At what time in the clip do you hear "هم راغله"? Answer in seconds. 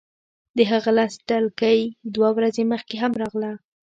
3.03-3.51